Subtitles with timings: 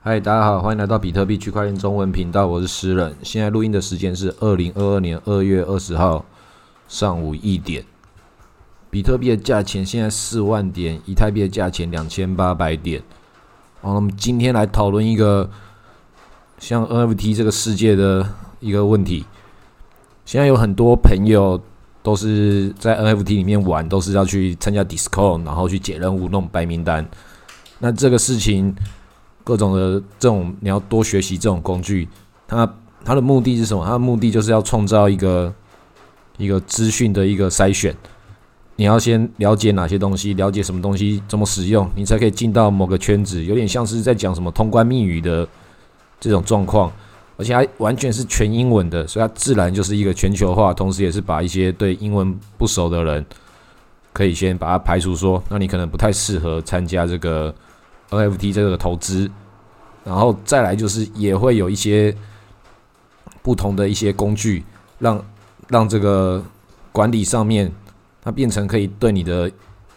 [0.00, 3.16] 嗨，大家好，欢迎来到比特币区块链中文频道，我是诗人。
[3.24, 6.24] 现在录音的时间是二零二二年二月二十号
[6.86, 7.84] 上午一点。
[8.90, 13.02] 比特币的价钱现在四万点，以太币的价钱两千八百点。
[13.80, 15.50] 好，我们今天来讨论一个
[16.60, 18.24] 像 NFT 这个世界的
[18.60, 19.26] 一个问题。
[20.24, 21.60] 现在有很多朋友
[22.04, 27.04] 都是在 NFT 里面玩，都是要去参加 Discord，然后去解任务、弄白名单。
[27.80, 28.74] 那这个事情，
[29.48, 32.06] 各种的这种你要多学习这种工具，
[32.46, 32.70] 它
[33.02, 33.82] 它的目的是什么？
[33.82, 35.50] 它的目的就是要创造一个
[36.36, 37.96] 一个资讯的一个筛选。
[38.76, 43.42] 你要先了解哪些东西，了解什么东西怎么使用，你才可以进到某个圈子。
[43.42, 45.48] 有点像是在讲什么通关密语的
[46.20, 46.92] 这种状况，
[47.38, 53.24] 而且还完全是全英文的，所以它自然就是一个全球化，同时也是把一些对英文不熟的人，
[54.12, 57.54] 可以先把它排除，说那你可能不太适合参加这个
[58.10, 59.30] NFT 这个投资。
[60.04, 62.16] 然后再来就是也会有一些
[63.42, 64.64] 不同的一些工具，
[64.98, 65.24] 让
[65.68, 66.42] 让这个
[66.92, 67.72] 管理上面。
[68.20, 69.50] 它变成可以对你的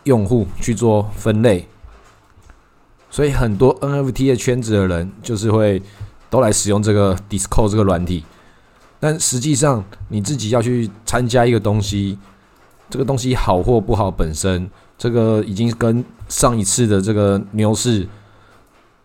[0.04, 1.68] 用户去做分类，
[3.10, 5.82] 所以很多 NFT 的圈子的人就是会
[6.30, 8.24] 都来使用这个 d i s c o 这个软体。
[9.02, 12.18] 但实际上你自己要去参加一个东西，
[12.90, 14.70] 这个东西好或不好本身，
[15.02, 18.08] 这个已经跟上一次的这个牛市，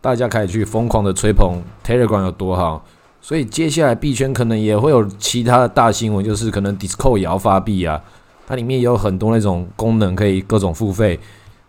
[0.02, 2.84] 大家可以去疯狂的吹捧 Telegram 有多好。
[3.22, 7.98] 所以接下来币圈可能也会有其他的大新闻，就是可能 Discord 也要发币啊。
[8.46, 11.18] 它里面也有很多那种功能，可以各种付费，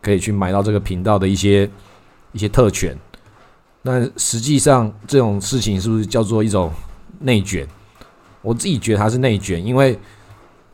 [0.01, 1.63] 可以去买到这个频道的一些
[2.33, 2.93] 一些特权。
[3.83, 6.69] 那实际上这种事情是不是叫做一种
[7.21, 7.65] 内卷？
[8.41, 9.97] 我自己觉得它是内卷，因为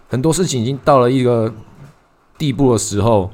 [0.09, 1.53] 很多事情已经到了一个
[2.35, 3.29] 地步的时候，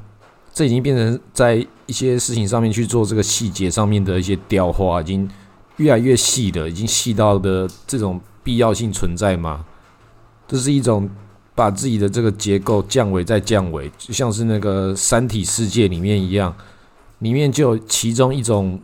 [0.54, 5.30] 这已经变成在一些事情上面去做这个细节上面的一些雕花，已经
[5.78, 9.66] 越来越细的，已经细到的这种必要性存在吗？
[10.48, 11.10] 这是一种。
[11.56, 16.56] 把自己的这个结构降维再降维，就像是那个三体世界里面一样，
[17.18, 18.80] 里面就有其中一种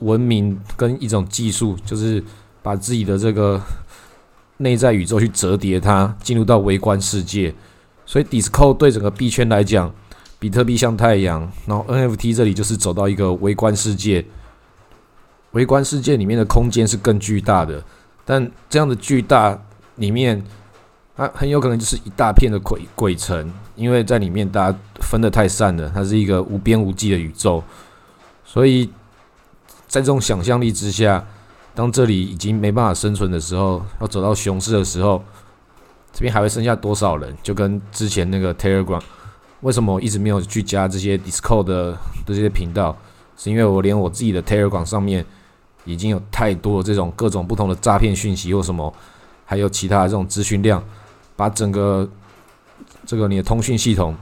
[0.00, 2.22] 文明跟一种技术，就是
[2.62, 3.58] 把自己的这个
[4.58, 7.54] 内在宇宙去折叠它，进入到微观世界。
[8.04, 9.90] 所以 d i s c o 对整个币圈来讲，
[10.38, 14.24] 比特币像太阳，然后 NFT 这里就是走到一个微观世界，
[15.52, 17.82] 微观世界里面的空间是更巨大的，
[18.24, 19.60] 但这样的巨大
[19.96, 20.44] 里面。
[21.16, 27.60] 它很有可能就是一大片的鬼鬼城，因为在里面大家分得太散了，它是一个无边无际的宇宙，
[28.44, 28.88] 所以
[29.88, 31.26] 在这种想象力之下，
[31.74, 35.20] 当这里已经没办法生存的时候，要走到熊市的时候，
[36.12, 37.36] 这边还会剩下多少人？
[37.42, 39.02] 就跟之前那个 Telegram，
[39.60, 42.96] 为什么我一直没有去加这些 Discord 的这些频道？
[43.36, 45.24] 是因为我连我自己的 Telegram 上面
[45.84, 48.92] 已经有太多这种各种不同的诈骗讯息或什么，
[49.44, 50.82] 还有其他的这种资讯量。
[51.36, 52.08] 把整个
[53.06, 54.12] 这个你的通讯系统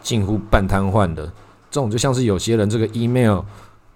[0.00, 1.26] 近乎半瘫痪的，
[1.72, 3.40] 这种就像是有些人这个 email，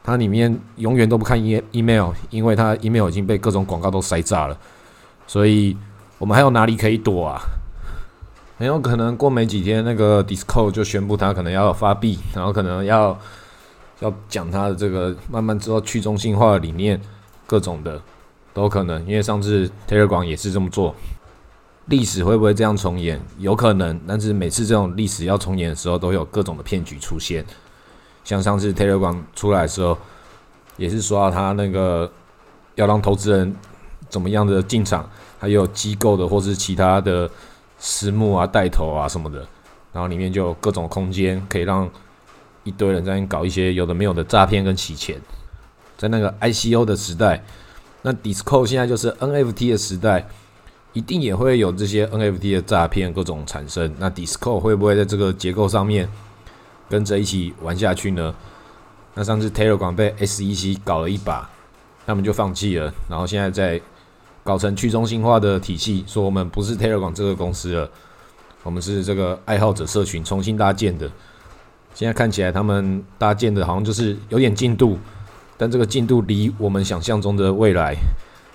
[0.03, 4.59] 它里面永远都不看 e email，因为它 email 已经被各种广告都塞炸了，
[5.29, 5.77] 所以
[6.19, 7.41] 我们还有哪里可以躲啊？
[8.59, 13.19] 很有可能过没几天，那个 d i s c o 就宣布它可能要发币，然后可能要
[14.01, 16.99] 要讲它的这个慢慢知道去中心化的理念，
[17.47, 18.01] 各种的
[18.55, 20.95] 都可能，因为上次 Telegram 也是这么做。
[21.87, 23.21] 历史会不会这样重演？
[23.39, 27.45] 有可能，但是每次这种历史要重演的时候，都有各种的骗局出现。
[28.25, 29.97] 像上次 Telegram 出来的时候，
[30.79, 32.11] 也是说到他那个
[32.75, 33.55] 要让投资人
[34.09, 35.09] 怎么样的进场，
[35.39, 37.31] 还有机构的或是其他的
[37.79, 39.47] 私募啊、带头啊什么的，
[39.93, 41.89] 然后里面就有各种空间可以让
[42.65, 45.21] 一堆人在那搞一些有的没有的诈骗跟洗钱。
[45.97, 47.43] 在那个 ICO 的时代，
[48.03, 50.27] 那 d i s c o 现在就是 NFT 的时代。
[50.93, 56.09] 一定也会有这些 NFT 的诈骗各种产生，那 d i s c o 会不会在这个结构上面
[56.89, 58.35] 跟着一起玩下去呢？
[59.13, 61.51] 那上次 Telegram 被 SEC 搞了一把，
[62.07, 63.79] 他们就放弃了，然后现在在
[64.47, 67.91] 搞成去中心化的体系，说我们不是 Telegram 这个公司了，
[68.63, 71.11] 我们是这个爱好者社群重新搭建的。
[71.93, 74.97] 现在看起来他们搭建的好像就是有点进度，
[75.59, 77.97] 但这个进度离我们想象中的未来，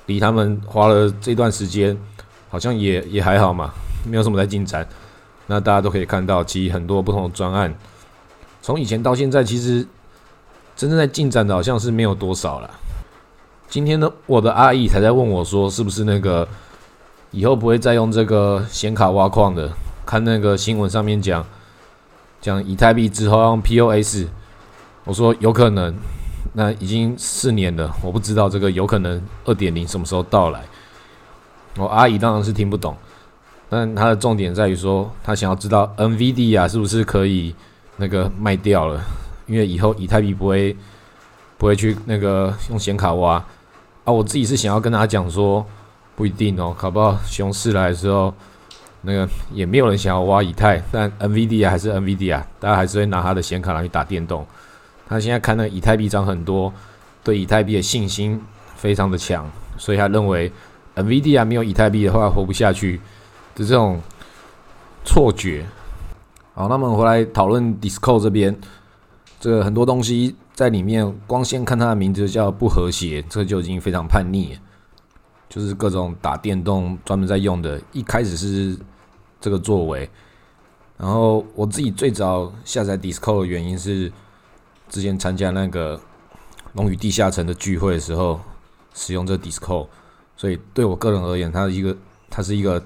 [0.05, 1.95] 离他们花了这段时间。
[2.49, 3.71] 好像也也还好嘛，
[4.05, 4.85] 没有什么在进展。
[5.47, 7.73] 那大家都可以看到，其实很多不同的专案，
[8.61, 9.87] 从以前到现在，其实
[10.75, 12.69] 真正在进展的好像是没有多少了。
[13.71, 16.45] 今天呢，我的阿姨才在问我说，是不是那个
[17.31, 19.71] 以后不会再用这个显卡挖矿的？
[20.05, 21.45] 看那个新闻上面讲，
[22.41, 24.25] 讲以太币之后用 POS。
[25.05, 25.95] 我说有可能，
[26.51, 30.65] 那已经四年了，我不知道这个有可能二点零什么时候到来。
[31.77, 32.93] 我阿姨当然是听不懂，
[33.69, 37.55] 但她的重点在于说，她想要知道 NVD 啊是不是可以
[37.95, 39.01] 那个卖掉了，
[39.47, 40.75] 因为以后以太币不会
[41.57, 43.41] 不会去那个用显卡挖
[44.03, 44.13] 啊。
[44.13, 45.65] 我自己是想要跟她讲说，
[46.15, 48.33] 不一定哦，搞不好熊市来的时候，
[49.01, 54.45] 那个也没有人想要挖以太，但 NVD 啊还是 NVD 啊，大家还是会拿他的显卡来去打电动。
[55.07, 56.73] 他现在看那以太币涨很多，
[57.23, 58.41] 对以太币的信心
[58.75, 60.51] 非常的强，所以他认为。
[60.93, 62.99] NVD 还没有以太币的话活不下去
[63.55, 63.97] 的这种
[65.05, 65.65] 错觉。
[66.53, 68.53] 好，那么回来讨论 d i s c o 这边，
[69.39, 74.55] 这个很多东西在里面，光先看它的名字叫不和谐，这就已经非常叛逆，
[75.49, 77.81] 就是各种打电动专门在用的。
[77.91, 78.77] 一开始是
[79.39, 80.07] 这个作为，
[80.99, 84.11] 然后我自己最早下载 Disco 的原因是
[84.87, 85.99] 之前参加那个
[86.73, 88.39] 龙与地下城的聚会的时候，
[88.93, 89.87] 使用这 Disco，。
[90.37, 91.97] 所以对我个人而言，它是一个，
[92.29, 92.85] 它是一个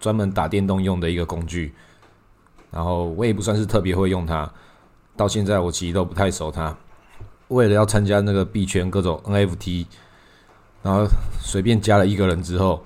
[0.00, 1.72] 专门打电动用的一个工具。
[2.72, 4.52] 然后我也不算是特别会用它，
[5.16, 6.76] 到现在我其实都不太熟它。
[7.48, 9.86] 为了要参加那个币圈各种 NFT，
[10.82, 11.06] 然后
[11.40, 12.82] 随便加了一个人之后，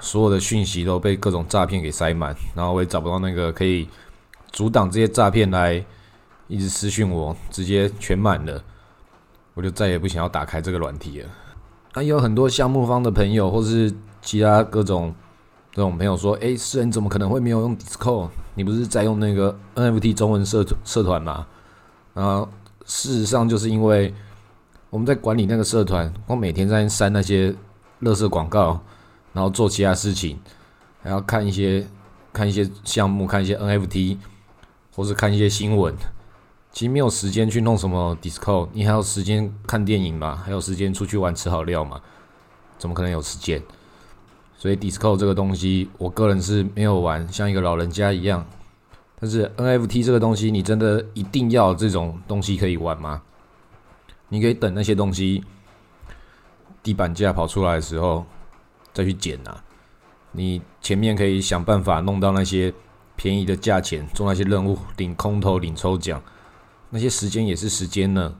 [0.00, 3.88] 所有的讯息都被各种诈骗给塞满，然后我也找不到那个可以
[4.50, 5.84] 阻挡这些诈骗来
[6.48, 8.62] 一直私讯我，直接全满了，
[9.54, 11.28] 我就再也不想要打开这个软体了。
[11.94, 15.14] 那有很多项目方的朋友，或是其他各种
[15.72, 18.28] 这种朋友说：“哎，诗人怎么可能会没有用 Discord？
[18.54, 21.46] 你不是在用那个 NFT 中文社社团吗？”
[22.14, 22.48] 然后，
[22.86, 24.12] 事实上就是因为
[24.90, 27.50] 我们在管理那个社团，我每天在删那些
[28.02, 28.80] 垃圾广告，
[29.32, 30.38] 然后做其他事情，
[31.02, 31.86] 还要看一些
[32.32, 34.18] 看一些项目，看一些 NFT，
[34.94, 35.94] 或是看一些新闻。
[36.72, 40.42] 其实没有时间去弄什么 d i s c o 你还有时间看电影吗？
[40.44, 42.00] 还有时间出去玩吃好料吗？
[42.78, 43.62] 怎么可能有时间？
[44.56, 48.46] 所以 d i s c o 这个东西，我个人是没有玩，像一个老人家一样。
[49.22, 53.22] 但是 NFT 这个东西，你真的一定要这种东西可以玩吗？
[54.28, 55.44] 你可以等那些东西
[56.82, 58.26] 地板价跑出来的时候
[58.92, 59.62] 再去捡啊。
[60.32, 62.74] 你前面可以想办法弄到那些
[63.14, 66.20] 便宜的价钱，做那些任务，领空投，领抽奖。
[66.90, 68.34] 那些时间也是时间呢。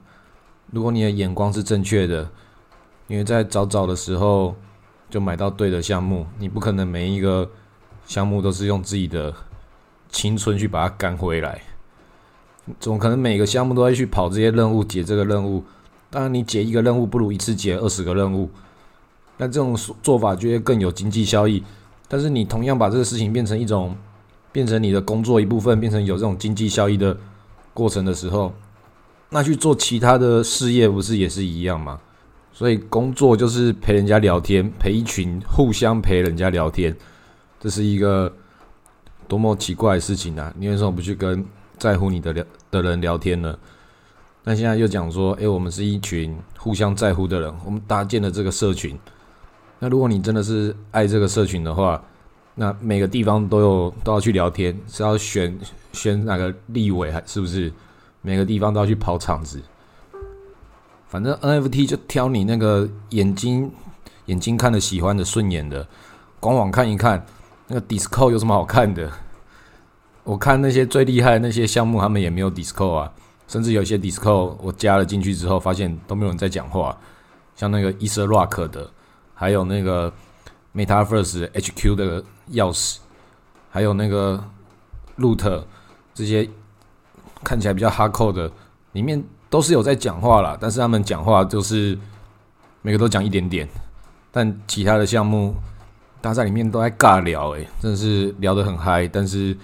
[0.73, 2.29] 如果你的眼光是正确的，
[3.07, 4.57] 因为在早早的时候
[5.09, 7.49] 就买到对的项目，你不可能每一个
[8.05, 9.33] 项目都是用自己的
[10.13, 11.61] 青春去把它赶回来。
[12.79, 15.65] 总可能每个项目都会去跑这些任务，解这个任务。
[16.11, 18.49] 当然，你解一个任务不如一次解二十个任务。
[19.39, 21.65] 那这种做法就会更有经济效益。
[22.07, 23.97] 但是你同样把这个事情变成一种，
[24.53, 27.17] 变成你的工作一部分，变成有这种经济效益的。
[27.75, 28.53] 过程的时候，
[29.31, 31.99] 那去做其他的事业不是也是一样吗？
[32.53, 36.95] 所以工作就是陪人家聊天，陪一群互相陪人家聊天，
[37.59, 38.31] 这是一个
[39.33, 40.53] 多么奇怪的事情啊！
[40.59, 41.43] 你为什么不去跟
[41.79, 43.59] 在乎你的聊的人聊天呢？
[44.45, 48.95] 那现在又讲说，诶，我们是一群互相在乎的人，我们搭建了这个社群。
[49.79, 52.05] 那如果你真的是爱这个社群的话，
[52.57, 55.59] 那每个地方都有都要去聊天，是要选
[55.95, 57.73] 选哪个立委还是不是？
[58.21, 59.63] 每个地方都要去跑场子，
[61.09, 63.73] 反正 NFT 就挑你那个眼睛
[64.27, 65.89] 眼睛看的喜欢的顺眼的，
[66.39, 67.25] 官网看一看。
[67.69, 69.11] 那个 d i s c o 有什么好看的？
[70.25, 73.13] 我看那些最厉害的那些项目，他们也没有 disco 啊，
[73.49, 76.97] 甚至有些 disco 我加了进去之后，发现都没有人在讲话，
[77.57, 78.91] 像那个 e s a Rock 的，
[79.35, 80.13] 还有那个。
[80.75, 82.97] MetaVerse HQ 的钥匙，
[83.69, 84.43] 还有那个
[85.19, 85.65] Root
[86.15, 86.49] 这些
[87.45, 88.51] 看起来比较哈扣的，
[88.93, 91.99] 里面都是有在讲话啦，但是他们讲话就是
[92.81, 93.69] 每个都讲一点点，
[94.31, 95.55] 但其他的项目
[96.23, 99.07] 大家在里面都在尬聊，诶，真的是聊得很嗨。
[99.07, 99.55] 但是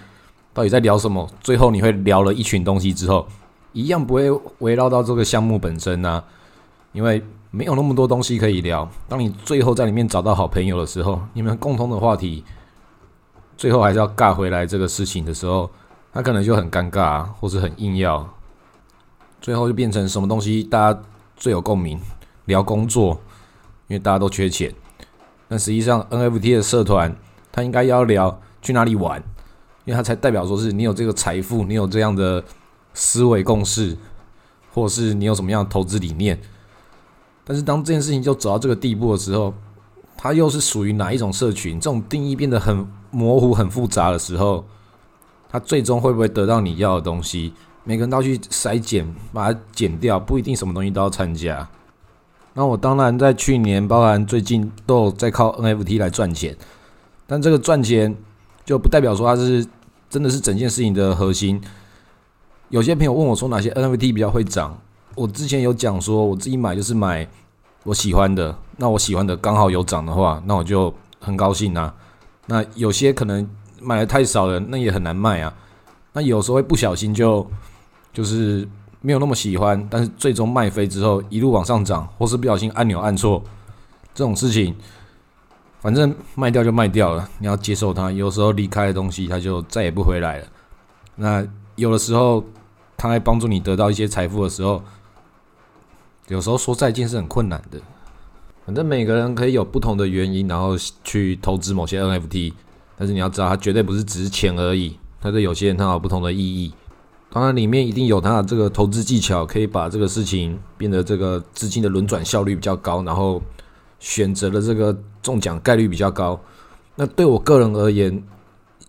[0.53, 1.29] 到底在聊什么？
[1.41, 3.27] 最后你会聊了一群东西之后，
[3.73, 4.29] 一样不会
[4.59, 6.23] 围绕到这个项目本身呢？
[6.91, 8.89] 因为没有那么多东西可以聊。
[9.07, 12.43] 当你最后在里面找到好朋友的时候，你们共同的话题，
[13.57, 15.69] 最后还是要尬回来这个事情的时候，
[16.11, 18.27] 他可能就很尴尬，或是很硬要，
[19.39, 21.01] 最后就变成什么东西大家
[21.35, 21.99] 最有共鸣，
[22.45, 23.19] 聊工作，
[23.87, 24.73] 因为大家都缺钱。
[25.47, 27.15] 但实际上 NFT 的社团，
[27.51, 29.23] 他应该要聊去哪里玩，
[29.89, 32.43] 因为它才代表说是你有这个财富，你有这样的
[32.93, 33.97] 思维共识，
[34.71, 36.39] 或是你有什么样的投资理念。
[37.43, 39.51] 但是当这件事情就走到这个地步的时候，
[40.15, 41.79] 它又是属于哪一种社群？
[41.79, 44.63] 这种定义变得很模糊、很复杂的时候，
[45.49, 47.51] 它最终会不会得到你要的东西？
[47.83, 51.67] 每个人都要去筛减，把它减掉，不一定什么东西都要参加。
[52.53, 56.55] 那我当然在去年，包含最近都有在靠 NFT 来赚钱，
[57.25, 58.15] 但这个赚钱
[58.63, 59.65] 就不代表说它是
[60.09, 61.61] 真的是整件事情的核心。
[62.69, 64.77] 有些朋友问我说哪些 NFT 比较会涨，
[65.15, 67.27] 我之前有讲说我自己买就是买
[67.83, 71.93] 我喜欢的，那我喜欢的刚好有涨的话，那我就很高兴啊。
[72.45, 73.47] 那有些可能
[73.81, 75.53] 买的太少了，那也很难卖啊。
[76.13, 77.45] 那有时候会不小心就
[78.11, 78.67] 就是
[79.01, 83.41] 没有那么喜欢，但是最终卖飞之后一路往上涨，或是不小心按钮按错，
[84.13, 84.75] 这种事情，
[85.81, 88.11] 反正卖掉就卖掉了，你要接受它。
[88.11, 90.47] 有时候离开的东西，它就再也不回来了。
[91.15, 91.45] 那
[91.75, 92.43] 有的时候，
[92.97, 94.83] 它来帮助你得到一些财富的时候，
[96.27, 97.79] 有时候说再见是很困难的。
[98.65, 102.53] 反正每个人可以有不同的原因，然后去投资某些 NFT，
[102.97, 104.99] 但是你要知道，它绝对不是只是钱而已。
[105.21, 106.73] 它对有些人它有不同的意义。
[107.31, 113.41] 当然，里面一定有它的这个投资技巧，可以把这个事情变得这个资金的轮转效率比较高，然后
[113.99, 116.39] 选择了这个中奖概率比较高。
[116.95, 118.23] 那对我个人而言，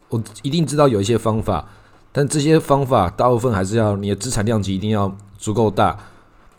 [0.09, 1.69] 我一定知道有一些方法，
[2.13, 5.99] 但这些方法大部分还是要你的资产量级一定要足够大。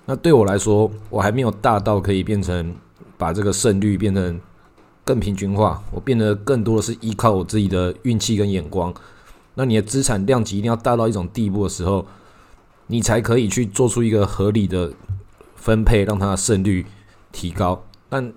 [0.05, 2.75] 那对我来说，我还没有大到可以变成。
[3.17, 4.41] 把这个胜率变成
[5.05, 8.91] 更平均化，我变得更多的是依靠我自己的运气跟眼光。
[9.53, 12.03] 那你的资产量级一定要大到一种地步的时候，
[12.87, 14.91] 你才可以去做出一个合理的
[15.55, 16.83] 分配，让它的胜率
[17.31, 17.83] 提高。
[18.09, 18.33] 但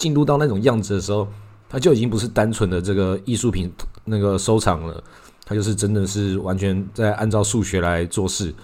[0.00, 1.28] 进入到那种样子的时候，
[1.68, 3.70] 它就已经不是单纯的这个艺术品
[4.06, 5.04] 那个收藏了，
[5.44, 8.54] 它就是真的是完全在按照数学来做事。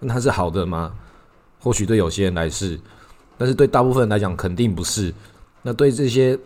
[0.00, 0.90] 那它是好的吗？
[1.60, 2.80] 或许对有些人来是。
[3.36, 5.12] 但是对大部分人来讲，肯定不是。
[5.60, 6.38] 那对这些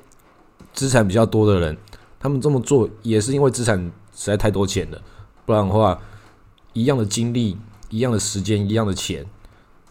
[0.75, 1.79] 资产比较多的人，
[2.19, 3.79] 他们这么做也是因为资产
[4.13, 5.01] 实在太多钱了。
[5.47, 5.99] 不然的话，
[6.73, 7.57] 一样的精力、
[7.91, 9.25] 一样的时间、一样的钱，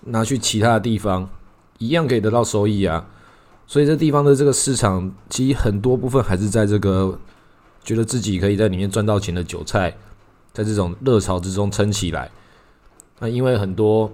[0.02, 1.30] 拿去其他的地方，
[1.78, 3.08] 一样可以得到收益啊。
[3.68, 7.20] 所以这地方的这个市场，其实很多部分还是在这个
[7.84, 9.96] 觉得自己可以在里面赚到钱的韭菜，
[10.54, 12.30] 在这种热潮之中撑起来。
[13.20, 14.12] 那因为很多。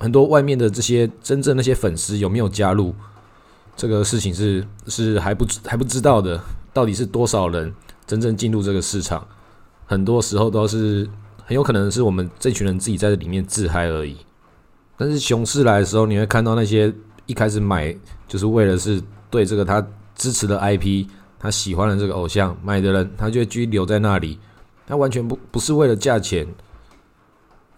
[0.00, 2.94] 很多外面的这些真正那些粉丝有没有加入
[3.74, 6.40] 这个事情是是还不还不知道的，
[6.72, 7.74] 到底是多少人
[8.06, 9.26] 真正进入这个市场？
[9.86, 11.10] 很多时候都是
[11.44, 14.18] 很有可能是我们这群人自己在里面自嗨而已。
[14.96, 16.94] 但是熊市来的时候，你会看到那些
[17.28, 17.94] 一开始买
[18.26, 21.06] 就是为了是对这个他支持的 IP，
[21.38, 24.38] 他喜欢的这个偶像买的人，他就会继续留在那里，
[24.86, 26.46] 他完全不不是为了价钱。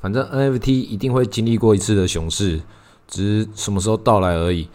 [0.00, 2.60] 反正 NFT 一定会经历过一次的熊市，
[3.06, 4.68] 只是什么时候到来而已。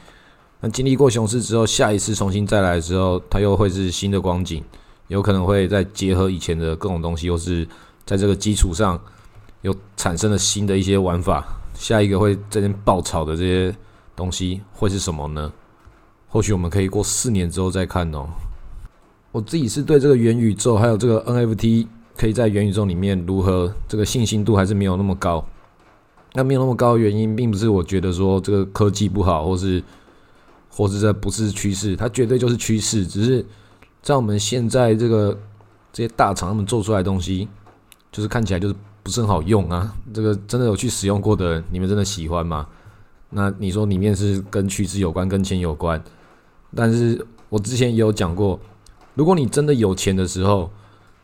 [0.60, 4.64] 那经历过熊市之后，下一次重新再来的时候，它又会是新的光景，
[5.08, 7.68] 有可能会再结合以前的各种东西，又是
[8.06, 9.00] 在这个基础上
[9.62, 11.44] 又产生了新的一些玩法。
[11.74, 13.76] 下一个会这边爆炒的这些
[14.16, 15.52] 东西会是什么呢？
[16.30, 18.28] 或许我们可以过四年之后再看哦。
[19.32, 21.88] 我自己是对这个元宇宙还有这个 NFT。
[22.18, 23.76] 可以在元宇宙里面如何？
[23.90, 25.46] 这个信心度还是没有那么高。
[26.32, 29.84] 那没有那么高的原因，并不是我觉得说这个科技不好，或是
[30.70, 33.06] 或是这不是趋势，它绝对就是趋势。
[33.06, 33.46] 只是
[34.02, 35.38] 在我们现在这个
[35.92, 37.50] 这些大厂他们做出来的东西，
[38.14, 39.94] 就是看起来就是不是很好用啊。
[40.14, 42.66] 这个真的有去使用过的，你们真的喜欢吗？
[43.36, 46.02] 那你说里面是跟趋势有关，跟钱有关？
[46.74, 48.60] 但是我之前也有讲过，
[49.14, 50.72] 如果你真的有钱的时候。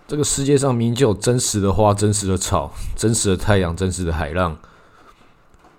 [0.08, 4.58] 这个世界上明明就有真实的花、真实的草、 真实的太阳、真实的海浪，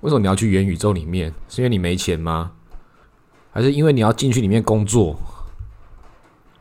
[0.00, 1.34] 为什么你要去元宇宙里面？
[1.50, 2.52] 是因为你没钱吗？
[3.50, 5.18] 还是因为你要进去里面工作？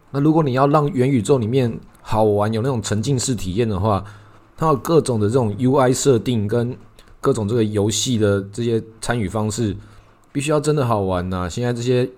[0.09, 4.03] 那如果你要让元宇宙里面好玩、有那种沉浸式体验的话，
[4.57, 6.75] 它有各种的这种 UI 设定跟
[7.21, 9.77] 各种这个游戏的这些参与方式，
[10.33, 11.47] 必须要真的好玩呐！
[11.47, 12.09] 现在这些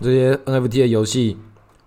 [0.00, 1.36] 这些 NFT 的游戏。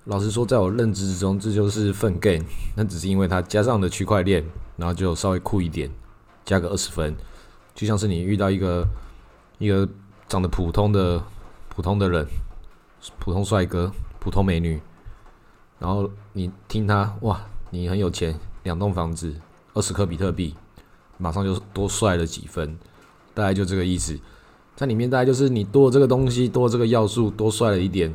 [0.05, 2.43] 老实说，在我认知之中，这就是粪 game。
[2.75, 4.43] 那只是因为它加上了区块链，
[4.75, 5.91] 然后就稍微酷一点，
[6.43, 7.15] 加个二十分，
[7.75, 8.87] 就像是你遇到一个
[9.59, 9.87] 一个
[10.27, 11.23] 长得普通的
[11.69, 12.25] 普通的人，
[13.19, 14.81] 普通帅哥、普通美女，
[15.77, 19.35] 然后你听他哇，你很有钱，两栋房子，
[19.75, 20.55] 二十颗比特币，
[21.21, 22.75] 马上就多帅了几分，
[23.35, 24.19] 大概就这个意思。
[24.75, 28.11] 在里面大概就是你多这个东西，多这个要素，多帅了一点。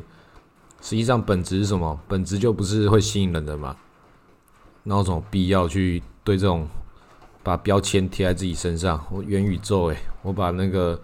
[0.81, 1.97] 实际上本质是什么？
[2.07, 3.75] 本质就不是会吸引人的嘛？
[4.83, 6.67] 那有什么必要去对这种
[7.41, 9.01] 把标签贴在自己身上？
[9.09, 10.99] 我元宇宙诶，我把那个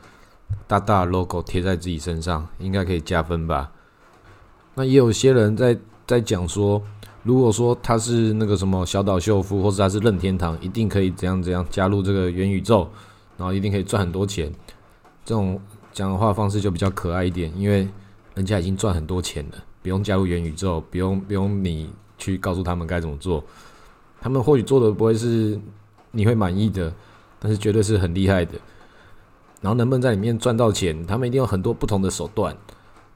[0.68, 3.72] 大大的 logo 贴在自己身上，应该可以加分吧？
[4.76, 6.84] 那也有些人在在讲说，
[7.24, 12.86] 如果说他是那个什么小岛秀夫，或者他是任天堂，一定可以怎样怎样加入这个元宇宙，
[13.38, 14.51] 然后一定可以赚很多钱。
[15.24, 15.58] 这种
[15.94, 17.88] 讲的话方式就比较可爱一点，因为
[18.36, 23.42] 人家已经赚很多钱了，不用加入元宇宙，不用不用你去告诉他们该怎么做，
[24.20, 25.58] 他们或许做的不会是
[26.12, 26.94] 你会满意的，
[27.39, 28.53] 但是绝对是很厉害的。
[29.62, 32.53] 然后能不能在里面赚到钱，他们一定有很多不同的手段。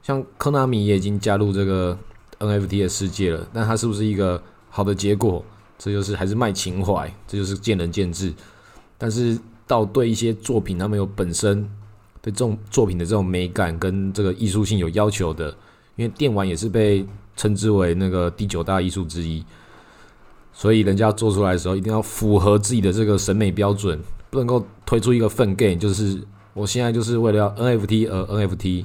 [0.02, 1.98] 像科纳米也已经加入这个。
[2.38, 4.40] NFT 的世界了，但它是不是一个
[4.70, 5.44] 好的结果？
[5.78, 8.34] 这就是还是卖情怀，这就是见仁见智。
[8.96, 11.62] 但是到对一些作品，他们有本身
[12.20, 15.50] 对这种作品的这种美感跟这个艺术性有要求的，
[15.94, 19.44] 因为电玩也是被称之为那个第九大艺术之一，
[20.52, 26.20] 所以人家做出来的时候一定要符合自己的这个审美标准，不能够推出一个粪 game，就是
[26.54, 28.84] 我现在就是为了要 NFT 而 NFT。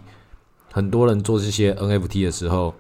[0.72, 2.74] 很多人做这些 NFT 的时候。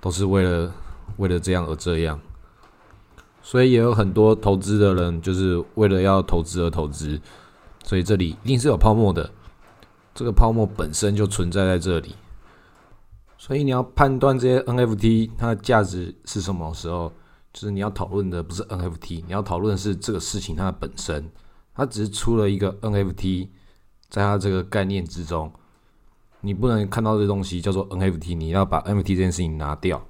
[0.00, 0.72] 都是为了
[1.16, 2.18] 为了这样而这样，
[3.42, 7.20] 所以也有很多投资的人就是为了要投资而投资，
[7.84, 9.30] 所以这里一定是有泡沫的，
[10.14, 12.14] 这个泡沫本身就存在在这里，
[13.36, 17.12] 所以你要判断这些 NFT 它的价值是什么时候，
[17.52, 21.30] 就是你要讨论的不是 NFT，你要讨论的是这个事情它的本身，
[21.74, 23.48] 它只是出了一个 NFT，
[24.08, 25.52] 在它这个概念之中。
[26.40, 30.00] 你不能看到这东西叫做 NFT，你要把 NFT 这件事情拿掉。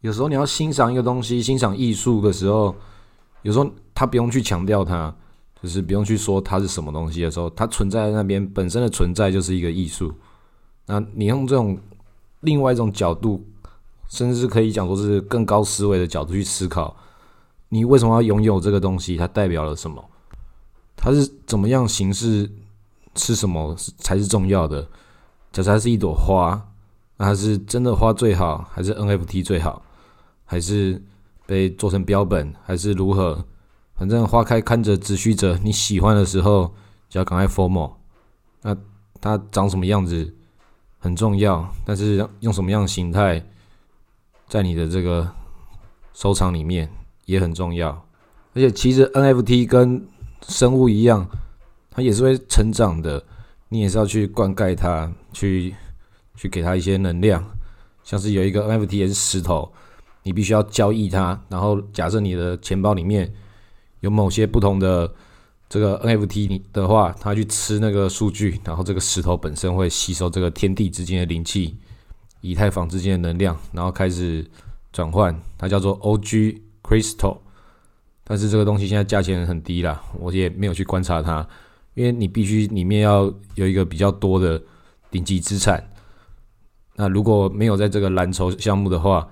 [0.00, 2.74] 有时候你要欣赏一个东西，欣赏艺术的时候，
[3.42, 5.14] 有时候他不用去强调它，
[5.62, 10.12] 就是不用去说它是什么东西的时候，它存在那边本身的存在就是一个艺术。
[10.86, 11.78] 那你用这种
[12.40, 13.44] 另外一种角度，
[14.08, 16.96] 甚至可以讲说是更高思维的角度去思考，
[17.68, 19.16] 你为什么要拥有这个东西？
[19.16, 20.04] 它代表了什么？
[20.96, 22.50] 它是怎么样形式？
[23.14, 24.88] 是什么才是重要的？
[25.52, 26.60] 假设它是一朵花，
[27.18, 29.82] 那它是真的花最好，还是 NFT 最好，
[30.46, 31.00] 还是
[31.46, 33.44] 被做成标本，还是如何？
[33.94, 36.74] 反正花开看着只需着你喜欢的时候，
[37.08, 37.92] 就要赶快 formal。
[38.62, 38.74] 那
[39.20, 40.34] 它长什么样子
[40.98, 43.44] 很重要，但是用什么样的形态，
[44.48, 45.30] 在你的这个
[46.14, 46.90] 收藏里面
[47.26, 47.90] 也很重要。
[48.54, 50.08] 而且其实 NFT 跟
[50.48, 51.28] 生物一样，
[51.90, 53.22] 它也是会成长的。
[53.72, 55.74] 你也是要去灌溉它，去
[56.36, 57.42] 去给它一些能量。
[58.04, 59.72] 像是有一个 NFT 也是石头，
[60.24, 61.40] 你必须要交易它。
[61.48, 63.32] 然后假设你的钱包里面
[64.00, 65.10] 有某些不同的
[65.70, 71.74] 这个 NFT 的话，它去吃那个数据，然后这个石头本身会吸收这个天地之间的灵气、
[72.42, 74.46] 以太坊之间的能量，然后开始
[74.92, 75.34] 转换。
[75.56, 77.38] 它叫做 OG Crystal，
[78.22, 81.48] 但是这个东西现在价钱很低啦，我也没有去观察它。
[81.94, 84.60] 因为你必须里面要有一个比较多的
[85.10, 85.82] 顶级资产，
[86.96, 89.28] 那如果没有在这个蓝筹项目的话，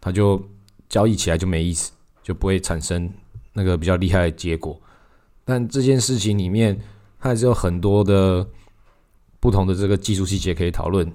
[0.00, 0.42] 它就
[0.88, 1.92] 交易起来就没意思，
[2.22, 3.08] 就不会产生
[3.52, 4.80] 那个比较厉害的结果。
[5.44, 6.76] 但这件事情里面，
[7.20, 8.46] 它还是有很多的
[9.38, 11.10] 不同的这个技术细节可以讨论。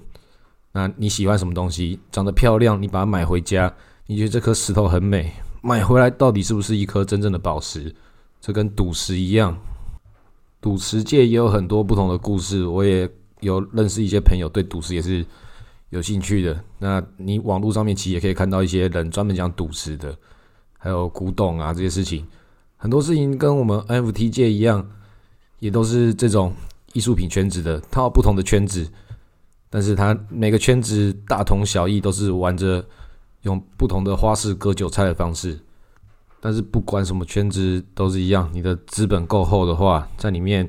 [0.72, 1.98] 那你喜欢什么东西？
[2.10, 3.72] 长得漂亮，你把它买回家，
[4.06, 5.32] 你觉得这颗石头很美，
[5.62, 7.94] 买回来到底是不是一颗真正的宝石？
[8.40, 9.56] 这跟赌石一样。
[10.60, 13.08] 赌石界也有很多不同的故事，我也
[13.40, 15.24] 有认识一些朋友对赌石也是
[15.90, 16.58] 有兴趣的。
[16.78, 20.16] 那你网络上面其实也可以看到一些人专门讲赌石的，
[20.78, 22.26] 还有古董啊这些事情，
[22.76, 24.88] 很多事情跟我们 NFT 界一样，
[25.60, 26.52] 也都是这种
[26.92, 28.88] 艺术品圈子的，它有不同的圈子，
[29.70, 32.84] 但是它每个圈子大同小异，都是玩着
[33.42, 35.60] 用不同的花式割韭菜的方式。
[36.40, 40.68] 但是不管什么圈子都是一样，你的资本够厚的话，在里面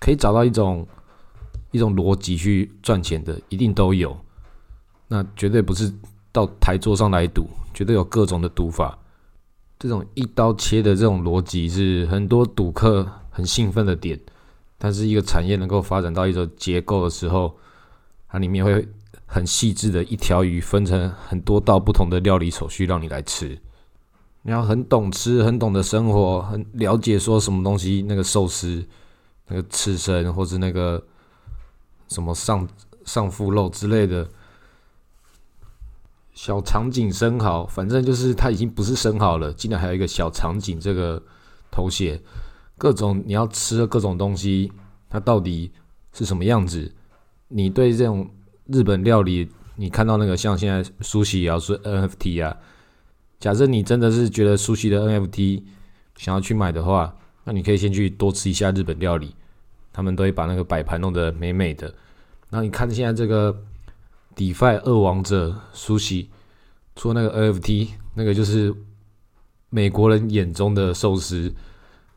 [0.00, 0.86] 可以找到一种
[1.70, 4.16] 一种逻辑去赚钱的，一定都有。
[5.08, 5.92] 那绝对不是
[6.32, 8.98] 到台桌上来赌，绝对有各种的赌法。
[9.78, 14.18] 这种一刀切的这种逻辑是很多赌客很兴奋的点。
[14.78, 17.56] 但是一个产业能够发展到一种结构的时候，
[18.28, 18.86] 它里面会
[19.26, 23.58] 很细致的一条鱼分成很多道不同的料理手续让你来吃。
[24.46, 28.86] 你要很懂吃，很懂得生活，很了解说什么东西，那个寿司，
[29.48, 31.02] 那个刺身，或是那个
[32.08, 32.68] 什么上
[33.06, 34.28] 上腹肉之类的，
[36.34, 41.22] 小场景生蚝，反正就是它已经不是生蚝了，竟然还有一个小场景这个
[41.70, 42.20] 头衔，
[42.76, 44.70] 各种你要吃的各种东西，
[45.08, 45.72] 它到底
[46.12, 46.92] 是什么样子？
[47.48, 48.28] 你对这种
[48.66, 52.54] 日本料理，你看到那个像现在苏西也要说 NFT 啊。
[53.44, 55.62] 假设你真的是觉得熟悉的 NFT
[56.16, 59.34] 想要去买的话，那你可以先去多吃一下日本料理，
[59.92, 61.88] 他们都会把那个摆盘弄得美美的。
[62.48, 63.54] 然后你看现在这个
[64.34, 66.30] DeFi 二王者苏西，
[66.96, 68.74] 除了那个 NFT，那个就是
[69.68, 71.54] 美国人眼中的寿司，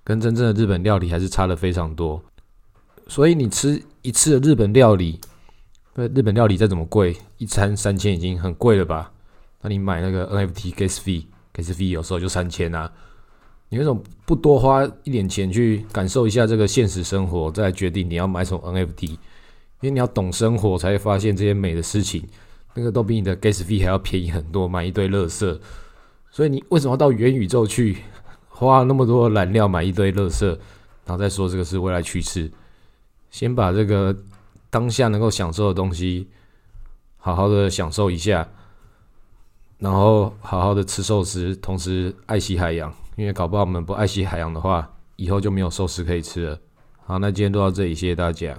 [0.06, 2.24] 跟真正的日本料理还是差的非常多。
[3.10, 5.20] 所以你吃一次日本料理，
[5.96, 9.12] 那日本料理再怎么贵，一餐三千已经很贵了吧？
[9.62, 12.92] 那你买那个 NFT gas fee，gas fee 有时候就三千啊。
[13.70, 19.10] 你为什么不多花一点钱去感受一下这个现实生活，再决定你要买什么 NFT？
[19.10, 19.18] 因
[19.82, 22.24] 为你要懂生活，才会发现这些美的事情，
[22.74, 24.68] 那个都比你的 gas fee 还要便宜很多。
[24.68, 25.60] 买一堆垃圾，
[26.32, 27.98] 所以你为什么要到元宇宙去
[28.48, 30.46] 花那么多燃料买一堆垃圾，
[31.06, 32.50] 然后再说这个是未来趋势？
[33.30, 34.16] 先把这个
[34.70, 36.28] 当下能够享受的东西
[37.18, 38.48] 好好的享受一下，
[39.80, 42.94] 然后好好的吃寿司，同时爱惜海洋。
[43.16, 46.60] 因为搞不好我们不爱惜海洋的话，以后就没有寿司可以吃了。
[47.04, 48.56] 好，那今天就到这里，谢谢大家。